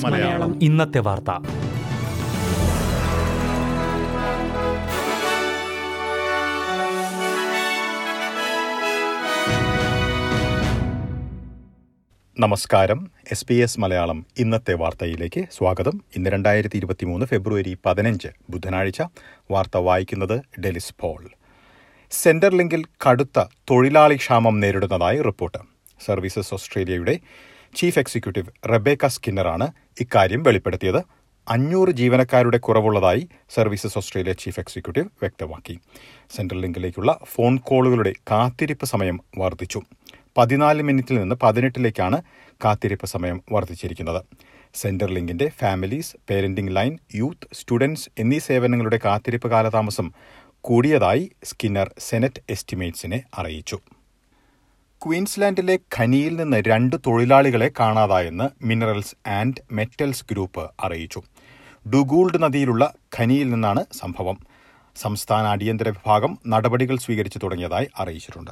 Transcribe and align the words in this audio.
മലയാളം. 0.00 0.62
ഇന്നത്തെ 0.62 0.98
വാർത്ത. 0.98 1.30
നമസ്കാരം. 12.38 13.10
എസ് 13.32 13.46
ബി 13.48 13.54
എസ് 13.54 13.80
മലയാളം 13.80 14.26
ഇന്നത്തെ 14.38 14.74
വാർത്തയിലേക്ക് 14.74 15.44
സ്വാഗതം. 15.58 16.00
ഇന്ന് 16.16 16.30
രണ്ടായിരത്തി 16.30 16.76
ഇരുപത്തി 16.76 17.04
മൂന്ന് 17.04 17.26
ഫെബ്രുവരി 17.26 17.78
പതിനഞ്ച് 17.86 18.28
ബുധനാഴ്ച. 18.50 19.02
വാർത്ത 19.50 19.76
വായിക്കുന്നത് 19.76 20.60
ഡെലിസ് 20.60 20.94
പോൾ. 21.00 21.30
സെന്റർ 22.10 22.54
ലിങ്കിൽ 22.56 22.84
കടുത്ത 23.10 23.44
തൊഴിലാളി 23.70 24.16
ക്ഷാമം 24.16 24.60
നേരിടുന്നതായി 24.60 25.22
റിപ്പോർട്ട്. 25.22 25.77
സർവീസസ് 26.04 26.54
ഓസ്ട്രേലിയയുടെ 26.54 27.18
ചീഫ് 27.74 27.98
എക്സിക്യൂട്ടീവ് 27.98 28.46
റബേക്ക 28.68 29.06
സ്കിന്നറാണ് 29.06 29.70
ഇക്കാര്യം 30.00 30.42
വെളിപ്പെടുത്തിയത്. 30.42 31.02
അഞ്ഞൂറ് 31.48 31.88
ജീവനക്കാരുടെ 31.88 32.58
കുറവുള്ളതായി 32.58 33.28
സർവീസസ് 33.54 33.98
ഓസ്ട്രേലിയ 33.98 34.32
ചീഫ് 34.32 34.60
എക്സിക്യൂട്ടീവ് 34.60 35.06
വ്യക്തമാക്കി. 35.06 35.78
സെൻട്രൽ 36.30 36.60
ലിങ്കിലേക്കുള്ള 36.60 37.18
ഫോൺ 37.24 37.58
കോളുകളുടെ 37.58 38.12
കാത്തിരിപ്പ് 38.30 38.86
സമയം 38.86 39.20
വർദ്ധിച്ചു. 39.38 39.82
പതിനാല് 40.36 40.82
മിനിറ്റിൽ 40.82 41.20
നിന്ന് 41.20 41.36
പതിനെട്ടിലേക്കാണ് 41.42 42.22
കാത്തിരിപ്പ് 42.64 43.06
സമയം 43.06 43.42
വർദ്ധിച്ചിരിക്കുന്നത്. 43.52 44.22
Centre 44.74 45.10
ലിങ്കിന്റെ 45.10 45.50
families 45.58 46.16
parenting 46.30 46.76
line 46.76 46.98
youth 47.14 47.54
students 47.54 48.10
എന്നീ 48.18 48.38
സേവനങ്ങളുടെ 48.38 49.00
കാത്തിരിപ്പ് 49.04 49.48
കാലതാമസം 49.48 50.12
കൂടിയതായി 50.60 51.30
സ്കിന്നർ 51.44 51.94
സെനറ്റ് 51.98 52.42
എസ്റ്റിമേറ്റ്സിനെ 52.50 53.22
അറിയിച്ചു. 53.38 53.78
ക്വീൻസ്ലാൻഡിലെ 55.06 55.78
ഖനിയിൽ 55.96 56.36
നിന്ന് 56.36 56.62
രണ്ട് 56.66 56.96
തൊഴിലാളികളെ 57.06 57.70
കാണാതായെന്ന് 57.80 58.66
മിനറൽസ് 58.66 59.28
ആൻഡ് 59.28 59.62
മെറ്റൽസ് 59.72 60.24
ഗ്രൂപ്പ് 60.30 60.70
അറിയിച്ചു. 60.80 61.22
ഡുഗൂൾഡ് 61.88 62.42
നദിയിലുള്ള 62.42 62.94
ഖനിയിൽ 63.18 63.50
നിന്നാണ് 63.50 63.84
സംഭവം. 63.92 64.38
സംസ്ഥാന 64.96 65.46
അടിയന്തര 65.46 65.88
വിഭാഗം 65.88 66.38
നടപടികൾ 66.46 66.96
സ്വീകരിച്ചു 66.96 67.38
തുടങ്ങിയതായി 67.38 67.88
അറിയിച്ചിട്ടുണ്ട്. 67.98 68.50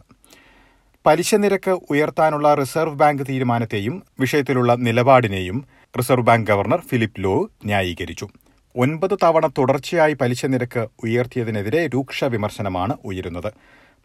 പലിശ 1.07 1.35
നിരക്ക് 1.35 1.71
ഉയർത്താനുള്ള 1.91 2.55
റിസർവ് 2.55 2.95
ബാങ്ക് 2.95 3.23
തീരുമാനത്തെയും 3.29 4.03
വിഷയത്തിലുള്ള 4.21 4.75
നിലപാടിനെയും 4.75 5.65
reserve 5.99 6.27
bank 6.27 6.51
governor 6.51 6.81
Philip 6.81 7.25
Lowe 7.25 7.51
ന്യായീകരിച്ചു. 7.65 8.29
ഒൻപത് 8.77 9.19
തവണ 9.23 9.47
തുടർച്ചയായി 9.47 10.15
പലിശ 10.15 10.47
നിരക്ക് 10.47 10.89
ഉയർത്തിയതിനെതിരെ 11.05 11.87
രൂക്ഷ 11.87 12.25
വിമർശനമാണ് 12.25 12.97
ഉയരുന്നത്. 13.05 13.53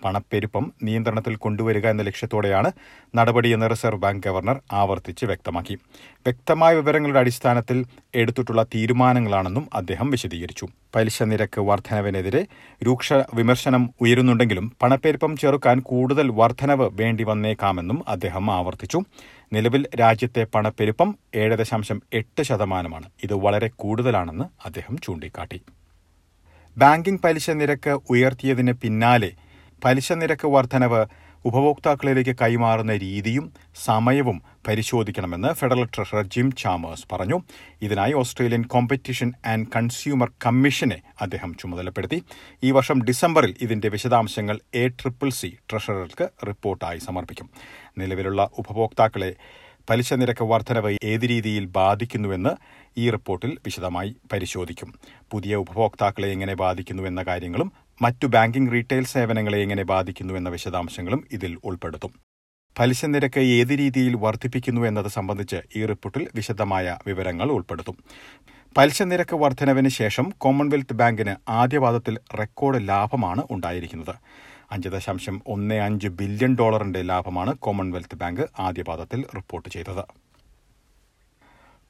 പണപ്പെരുപ്പം 0.03 0.73
നിയന്ത്രണത്തിൽ 0.83 1.35
കൊണ്ടുവരിക 1.35 1.87
എന്ന 1.87 2.01
ലക്ഷ്യത്തോടെയാണ് 2.01 2.71
നടപടിയെന്ന് 3.15 3.69
റിസർവ് 3.69 3.99
ബാങ്ക് 3.99 4.27
ഗവർണർ 4.27 4.59
ആവർത്തിച്ച് 4.71 5.25
വ്യക്തമാക്കി. 5.25 5.75
വ്യക്തമായ 5.95 6.75
വിവരങ്ങളുടെ 6.75 7.19
അടിസ്ഥാനത്തിൽ 7.19 7.85
എടുത്തിട്ടുള്ള 8.15 8.63
തീരുമാനങ്ങളാണെന്നും 8.63 9.69
അദ്ദേഹം 9.73 10.11
വിശദീകരിച്ചു. 10.11 10.67
പലിശ 10.95 11.23
നിരക്ക് 11.23 11.61
വർധനവിനെതിരെ 11.61 12.45
രൂക്ഷ 12.83 13.13
വിമർശനം 13.13 13.89
ഉയരുന്നുണ്ടെങ്കിലും 14.01 14.73
പണപ്പെരുപ്പം 14.81 15.37
ചെറുക്കാൻ 15.37 15.79
കൂടുതൽ 15.79 16.31
വർധനവ് 16.31 16.89
വേണ്ടി 16.93 17.23
വന്നേക്കാമെന്നും 17.23 18.03
അദ്ദേഹം 18.07 18.51
ആവർത്തിച്ചു. 18.51 19.01
നിലവിൽ 19.53 19.87
രാജ്യത്തെ 19.99 20.47
പണപ്പെരുപ്പം 20.55 21.15
ഏഴ് 21.35 21.57
ദശാംശം 21.57 22.01
എട്ട് 22.13 22.43
ശതമാനമാണ്. 22.43 23.09
ഇത് 23.23 23.33
വളരെ 23.33 23.67
കൂടുതലാണെന്ന് 23.75 24.45
അദ്ദേഹം 24.65 24.97
ചൂണ്ടിക്കാട്ടി. 24.97 25.61
ബാങ്കിംഗ് 26.77 27.19
പലിശ 27.21 27.49
നിരക്ക് 27.49 27.99
ഉയർത്തിയതിന് 28.09 28.71
പിന്നാലെ 28.71 29.31
പലിശ 29.85 30.13
നിരക്ക് 30.13 30.47
വർധനവ് 30.47 31.05
ഉപഭോക്താക്കളിലേക്ക് 31.45 32.35
കൈമാറുന്ന 32.41 32.97
രീതിയും 32.97 33.53
സമയവും 33.83 34.41
പരിശോധിക്കണമെന്ന് 34.67 35.47
ഫെഡറൽ 35.53 35.85
ട്രഷറർ 35.85 36.25
ജിം 36.25 36.51
ചാമേഴ്സ് 36.51 37.05
പറഞ്ഞു. 37.11 37.43
ഇതിനായി 37.81 38.13
ഓസ്ട്രേലിയൻ 38.13 38.63
കോമ്പറ്റീഷൻ 38.63 39.33
ആൻഡ് 39.45 39.67
കൺസ്യൂമർ 39.75 40.31
കമ്മീഷനെ 40.45 41.01
അദ്ദേഹം 41.21 41.53
ചുമതലപ്പെടുത്തി. 41.53 42.23
ഈ 42.63 42.71
വർഷം 42.71 43.01
ഡിസംബറിൽ 43.01 43.55
ഇതിന്റെ 43.61 43.89
വിശദാംശങ്ങൾ 43.89 44.59
എ 44.73 44.87
ട്രിപ്പിൾ 44.87 45.29
സി 45.29 45.57
ട്രഷറർക്ക് 45.71 46.29
റിപ്പോർട്ടായി 46.47 46.99
സമർപ്പിക്കും. 46.99 47.49
നിലവിലുള്ള 47.97 48.49
ഉപഭോക്താക്കളെ 48.57 49.35
പലിശ 49.89 50.13
നിരക്ക് 50.13 50.43
വർധനവ് 50.43 50.97
ഏത് 51.03 51.21
രീതിയിൽ 51.21 51.65
ബാധിക്കുന്നുവെന്ന് 51.65 52.49
ഈ 52.97 53.09
റിപ്പോർട്ടിൽ 53.09 53.57
വിശദമായി 53.65 54.15
പരിശോധിക്കും. 54.33 54.93
പുതിയ 55.31 55.55
ഉപഭോക്താക്കളെ 55.55 56.27
എങ്ങനെ 56.27 56.55
ബാധിക്കുന്നു 56.55 57.03
എന്ന 57.03 57.23
കാര്യങ്ങളും 57.23 57.71
മറ്റു 58.01 58.27
ബാങ്കിംഗ് 58.27 58.71
റീറ്റെയിൽ 58.71 59.05
സേവനങ്ങളെ 59.05 59.57
എങ്ങനെ 59.59 59.83
ബാധിക്കുന്നു 59.83 60.33
എന്ന 60.33 60.49
വിശദാംശങ്ങളും 60.49 61.27
ഇതിൽ 61.31 61.57
ഉൾപ്പെടുത്തും. 61.63 62.13
പലിശ 62.79 63.05
നിരക്ക് 63.05 63.39
ഏത് 63.39 63.69
രീതിയിൽ 63.69 64.15
വർദ്ധിപ്പിക്കുന്നു 64.15 64.87
എന്നത് 64.87 65.07
സംബന്ധിച്ച് 65.07 65.55
ഈ 65.75 65.85
റിപ്പോർട്ടിൽ 65.85 66.27
വിശദമായ 66.35 66.97
വിവരങ്ങൾ 67.07 67.51
ഉൾപ്പെടുത്തും. 67.51 67.97
പലിശ 68.77 69.01
നിരക്ക് 69.01 69.35
വർധനവിന് 69.35 69.89
ശേഷം 69.89 70.33
കോമൺവെൽത്ത് 70.37 70.93
ബാങ്കിന് 70.93 71.35
ആദ്യപാദത്തിൽ 71.49 72.17
റെക്കോർഡ് 72.39 72.87
ലാഭമാണ് 72.87 73.43
ഉണ്ടായിരിക്കുന്നത്. 73.51 74.15
അഞ്ച് 74.71 74.89
ദശാംശം 74.89 75.41
ഒന്ന് 75.47 75.75
അഞ്ച് 75.75 76.07
ബില്യൺ 76.07 76.55
ഡോളറിന്റെ 76.55 77.01
ലാഭമാണ് 77.01 77.57
കോമൺവെൽത്ത് 77.57 78.15
ബാങ്ക് 78.15 78.41
ആദ്യപാദത്തിൽ 78.59 79.25
റിപ്പോർട്ട് 79.35 79.69
ചെയ്തത്. 79.69 80.03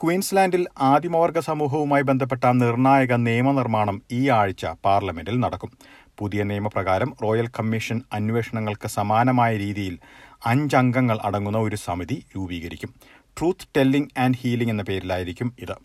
ക്വീൻസ്ലാൻഡിൽ 0.03 0.67
ആദിമവർഗ 0.79 1.39
സമൂഹവുമായി 1.39 2.01
ബന്ധപ്പെട്ട 2.01 2.43
നിർണായക 2.45 3.13
നിയമനിർമ്മാണം 3.13 4.01
ഈ 4.11 4.29
ആഴ്ച 4.29 4.65
പാർലമെന്റിൽ 4.65 5.39
നടക്കും. 5.39 5.71
പുതിയ 6.19 6.43
നിയമപ്രകാരം 6.43 7.13
റോയൽ 7.23 7.47
കമ്മീഷൻ 7.47 8.01
അന്വേഷണങ്ങൾക്ക് 8.13 8.87
സമാനമായ 8.87 9.57
രീതിയിൽ 9.57 9.99
അഞ്ചംഗങ്ങൾ 10.45 11.19
അടങ്ങുന്ന 11.23 11.57
ഒരു 11.57 11.75
സമിതി 11.75 12.25
രൂപീകരിക്കും. 12.35 12.95
ട്രൂത്ത് 13.37 13.67
ടെല്ലിംഗ് 13.77 14.19
ആൻഡ് 14.19 14.37
ഹീലിംഗ് 14.41 14.73
എന്ന 14.73 14.83
പേരിലായിരിക്കും 14.83 15.55
ഇത്. 15.59 15.75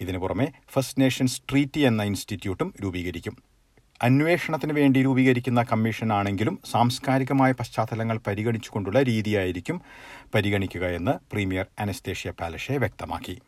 ഇതിനു 0.00 0.18
പുറമെ 0.18 0.46
ഫസ്റ്റ് 0.72 1.00
നേഷൻസ് 1.00 1.42
ട്രീറ്റി 1.50 1.80
എന്ന 1.80 2.02
ഇൻസ്റ്റിറ്റ്യൂട്ടും 2.02 2.74
രൂപീകരിക്കും. 2.82 3.36
അന്വേഷണത്തിന് 4.02 4.72
വേണ്ടി 4.72 5.02
രൂപീകരിക്കുന്ന 5.02 5.62
കമ്മീഷനാണെങ്കിലും 5.62 6.58
സാംസ്കാരികമായ 6.70 7.52
പശ്ചാത്തലങ്ങൾ 7.52 8.20
പരിഗണിച്ചുകൊണ്ടുള്ള 8.26 9.02
രീതിയായിരിക്കും 9.02 9.82
പരിഗണിക്കുക 10.34 10.86
എന്ന് 10.86 11.10
പ്രീമിയർ 11.32 11.66
അനസ്തേഷ്യ 11.78 12.30
പാലഷെ 12.30 12.76
വ്യക്തമാക്കി. 12.76 13.40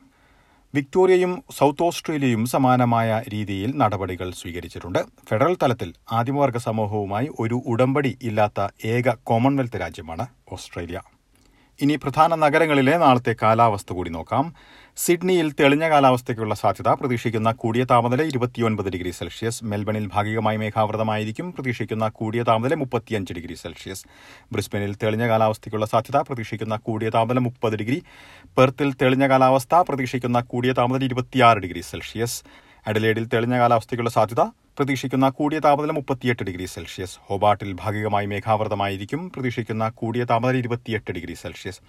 വിക്ടോറിയയും 0.74 1.42
സൗത്ത് 1.58 1.82
ഓസ്ട്രേലിയയും 1.82 2.46
സമാനമായ 2.46 3.22
രീതിയിൽ 3.32 3.70
നടപടികൾ 3.76 4.30
സ്വീകരിച്ചിട്ടുണ്ട്. 4.30 4.98
ഫെഡറൽ 5.28 5.56
തലത്തിൽ 5.62 5.94
ആദിമവർഗ 6.12 6.56
സമൂഹവുമായി 6.56 7.28
ഒരു 7.40 7.62
ഉടമ്പടി 7.66 8.18
ഇല്ലാത്ത 8.22 8.68
ഏക 8.94 9.14
കോമൺവെൽത്ത് 9.30 9.80
രാജ്യമാണ് 9.80 10.26
ഓസ്ട്രേലിയ. 10.52 11.00
ഇനി 11.80 11.96
പ്രധാന 11.96 12.34
നഗരങ്ങളിലെ 12.34 12.96
നാളത്തെ 12.96 13.36
കാലാവസ്ഥ 13.42 13.92
കൂടി 13.92 14.10
നോക്കാം. 14.10 14.54
സിഡ്നിയിൽ 14.96 15.52
തെളിഞ്ഞ 15.60 15.88
കാലാവസ്ഥയ്ക്കുള്ള 15.88 16.54
സാധ്യത 16.54 16.88
പ്രതീക്ഷിക്കുന്ന 16.88 17.52
കൂടിയ 17.52 17.84
താപനില 17.84 18.22
ഇരുപത്തിയൊൻപത് 18.22 18.88
ഡിഗ്രി 18.90 19.10
സെൽഷ്യസ്. 19.10 19.64
മെൽബണിൽ 19.64 20.06
ഭാഗികമായി 20.14 20.56
മേഘാവൃതമായിരിക്കും 20.56 21.52
പ്രതീക്ഷിക്കുന്ന 21.52 22.08
കൂടിയ 22.08 22.42
താപനില 22.42 22.74
മുപ്പത്തിയഞ്ച് 22.74 23.32
ഡിഗ്രി 23.32 23.54
സെൽഷ്യസ്. 23.54 24.04
ബ്രിസ്ബനിൽ 24.52 24.96
തെളിഞ്ഞ 25.02 25.28
കാലാവസ്ഥയ്ക്കുള്ള 25.28 25.86
സാധ്യത 25.86 26.20
പ്രതീക്ഷിക്കുന്ന 26.20 26.76
കൂടിയ 26.76 27.10
താപനില 27.10 27.38
മുപ്പത് 27.38 27.76
ഡിഗ്രി. 27.76 28.02
പെർത്തിൽ 28.58 28.94
തെളിഞ്ഞ 29.02 29.28
കാലാവസ്ഥ 29.28 29.74
പ്രതീക്ഷിക്കുന്ന 29.74 30.40
കൂടിയ 30.40 30.72
താപനില 30.72 31.04
ഇരുപത്തിയാറ് 31.04 31.58
ഡിഗ്രി 31.58 31.80
സെൽഷ്യസ്. 31.80 32.38
അഡലേഡിൽ 32.86 33.26
തെളിഞ്ഞ 33.34 33.58
കാലാവസ്ഥയ്ക്കുള്ള 33.58 34.10
സാധ്യത 34.10 34.42
പ്രതീക്ഷിക്കുന്ന 34.78 35.28
കൂടിയ 35.28 35.58
താപനില 35.58 35.90
മുപ്പത്തിയെട്ട് 35.90 36.42
ഡിഗ്രി 36.42 36.64
സെൽഷ്യസ്. 36.64 37.18
ഹോബാട്ടിൽ 37.20 37.72
ഭാഗികമായി 37.72 38.26
മേഘാവൃതമായിരിക്കും. 38.26 39.30
പ്രതീക്ഷിക്കുന്ന 39.30 39.88
കൂടിയ 39.88 40.24
താപനില 40.24 40.58
ഇരുപത്തിയെട്ട് 40.58 41.12
ഡിഗ്രി 41.12 41.34
സെൽഷ്യസ്. 41.34 41.80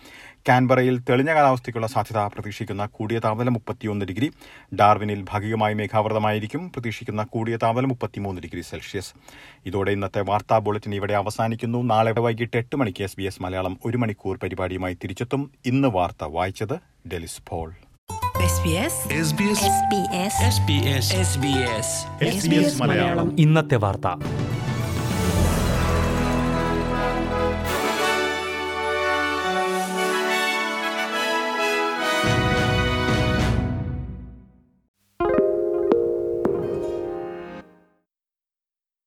കാൻബറയിൽ 0.50 1.00
തെളിഞ്ഞ 1.09 1.34
കാലാവസ്ഥയ്ക്കുള്ള 1.34 1.88
സാധ്യത 1.88 2.18
പ്രതീക്ഷിക്കുന്ന 2.18 2.86
കൂടിയ 2.86 3.20
താപനില 3.20 3.50
മുപ്പത്തിയൊന്ന് 3.50 4.06
ഡിഗ്രി. 4.06 4.31
ഡാർവിനിൽ 4.75 5.25
ഭാഗികമായി 5.30 5.74
മേഘാവൃതമായിരിക്കും. 5.74 6.70
പ്രതീക്ഷിക്കുന്ന 6.70 7.24
കൂടിയ 7.24 7.58
താപനില 7.58 7.86
മുപ്പത്തിമൂന്ന് 7.86 8.42
ഡിഗ്രി 8.42 8.62
സെൽഷ്യസ്. 8.62 9.14
ഇതോടെ 9.66 9.92
ഇന്നത്തെ 9.92 10.22
വാർത്താ 10.22 10.58
ബുള്ളറ്റിൻ 10.58 10.95
ഇവിടെ 10.95 11.13
അവസാനിക്കുന്നു. 11.13 11.84
നാളെ 11.84 12.12
വൈകിട്ട് 12.12 12.57
എട്ട് 12.57 12.75
മണിക്ക് 12.75 13.04
എസ് 13.04 13.18
ബി 13.18 13.24
എസ് 13.24 13.42
മലയാളം 13.42 13.78
ഒരു 13.86 13.98
മണിക്കൂർ 13.98 14.38
പരിപാടിയുമായി 14.38 14.94
തിരിച്ചെത്തും. 14.94 15.51
ഇന്ന് 15.66 15.88
വാർത്ത 15.88 16.24
വായിച്ചത് 16.24 16.78
ഡെലിസ് 17.07 17.42
പോൾ. 17.48 17.74
ഇന്നത്തെ 23.39 23.75
വാർത്ത. 23.75 24.07